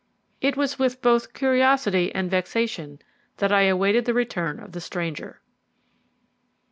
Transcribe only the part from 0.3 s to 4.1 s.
It was with both curiosity and vexation that I awaited